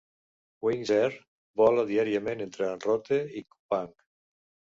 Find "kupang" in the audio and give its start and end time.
3.53-3.95